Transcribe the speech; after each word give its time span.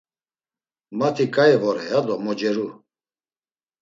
Mati 0.97 1.25
ǩai 1.35 1.53
vore 1.61 1.83
ya 1.91 1.99
do 2.05 2.15
moceru. 2.25 2.67